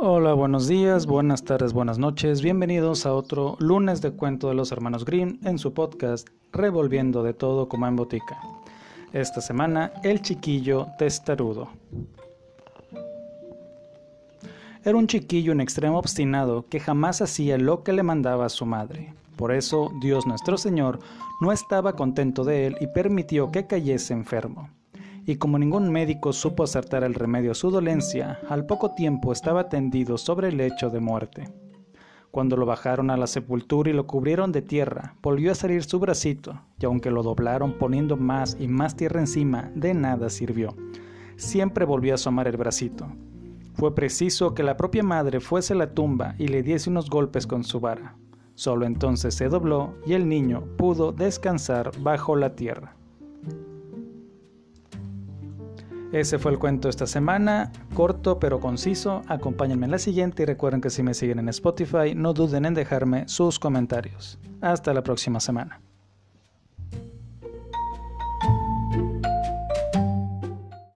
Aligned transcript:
Hola, 0.00 0.32
buenos 0.32 0.68
días, 0.68 1.06
buenas 1.06 1.42
tardes, 1.42 1.72
buenas 1.72 1.98
noches. 1.98 2.40
Bienvenidos 2.40 3.04
a 3.04 3.12
otro 3.12 3.56
lunes 3.58 4.00
de 4.00 4.12
cuento 4.12 4.48
de 4.48 4.54
los 4.54 4.70
hermanos 4.70 5.04
Grimm 5.04 5.40
en 5.42 5.58
su 5.58 5.74
podcast 5.74 6.28
Revolviendo 6.52 7.24
de 7.24 7.34
todo 7.34 7.68
como 7.68 7.88
en 7.88 7.96
botica. 7.96 8.38
Esta 9.12 9.40
semana, 9.40 9.90
El 10.04 10.22
chiquillo 10.22 10.86
testarudo. 10.98 11.70
Era 14.84 14.96
un 14.96 15.08
chiquillo 15.08 15.50
en 15.50 15.60
extremo 15.60 15.98
obstinado 15.98 16.66
que 16.68 16.78
jamás 16.78 17.20
hacía 17.20 17.58
lo 17.58 17.82
que 17.82 17.92
le 17.92 18.04
mandaba 18.04 18.46
a 18.46 18.50
su 18.50 18.66
madre. 18.66 19.12
Por 19.34 19.50
eso 19.50 19.90
Dios 20.00 20.28
nuestro 20.28 20.58
Señor 20.58 21.00
no 21.40 21.50
estaba 21.50 21.96
contento 21.96 22.44
de 22.44 22.68
él 22.68 22.76
y 22.80 22.86
permitió 22.86 23.50
que 23.50 23.66
cayese 23.66 24.14
enfermo 24.14 24.70
y 25.28 25.36
como 25.36 25.58
ningún 25.58 25.92
médico 25.92 26.32
supo 26.32 26.62
acertar 26.62 27.04
el 27.04 27.12
remedio 27.12 27.52
a 27.52 27.54
su 27.54 27.70
dolencia, 27.70 28.40
al 28.48 28.64
poco 28.64 28.94
tiempo 28.94 29.30
estaba 29.30 29.68
tendido 29.68 30.16
sobre 30.16 30.48
el 30.48 30.56
lecho 30.56 30.88
de 30.88 31.00
muerte. 31.00 31.52
Cuando 32.30 32.56
lo 32.56 32.64
bajaron 32.64 33.10
a 33.10 33.16
la 33.18 33.26
sepultura 33.26 33.90
y 33.90 33.92
lo 33.92 34.06
cubrieron 34.06 34.52
de 34.52 34.62
tierra, 34.62 35.16
volvió 35.20 35.52
a 35.52 35.54
salir 35.54 35.84
su 35.84 36.00
bracito, 36.00 36.62
y 36.80 36.86
aunque 36.86 37.10
lo 37.10 37.22
doblaron 37.22 37.74
poniendo 37.74 38.16
más 38.16 38.56
y 38.58 38.68
más 38.68 38.96
tierra 38.96 39.20
encima, 39.20 39.70
de 39.74 39.92
nada 39.92 40.30
sirvió. 40.30 40.74
Siempre 41.36 41.84
volvió 41.84 42.12
a 42.12 42.14
asomar 42.14 42.48
el 42.48 42.56
bracito. 42.56 43.06
Fue 43.74 43.94
preciso 43.94 44.54
que 44.54 44.62
la 44.62 44.78
propia 44.78 45.02
madre 45.02 45.40
fuese 45.40 45.74
a 45.74 45.76
la 45.76 45.92
tumba 45.92 46.36
y 46.38 46.48
le 46.48 46.62
diese 46.62 46.88
unos 46.88 47.10
golpes 47.10 47.46
con 47.46 47.64
su 47.64 47.80
vara. 47.80 48.16
Solo 48.54 48.86
entonces 48.86 49.34
se 49.34 49.50
dobló 49.50 49.94
y 50.06 50.14
el 50.14 50.26
niño 50.26 50.64
pudo 50.78 51.12
descansar 51.12 51.92
bajo 52.00 52.34
la 52.34 52.56
tierra. 52.56 52.97
Ese 56.12 56.38
fue 56.38 56.52
el 56.52 56.58
cuento 56.58 56.88
esta 56.88 57.06
semana, 57.06 57.70
corto 57.94 58.38
pero 58.38 58.60
conciso. 58.60 59.22
Acompáñenme 59.26 59.84
en 59.84 59.92
la 59.92 59.98
siguiente 59.98 60.42
y 60.42 60.46
recuerden 60.46 60.80
que 60.80 60.88
si 60.88 61.02
me 61.02 61.12
siguen 61.12 61.38
en 61.38 61.50
Spotify 61.50 62.14
no 62.14 62.32
duden 62.32 62.64
en 62.64 62.74
dejarme 62.74 63.28
sus 63.28 63.58
comentarios. 63.58 64.38
Hasta 64.62 64.94
la 64.94 65.02
próxima 65.02 65.38
semana. 65.38 65.82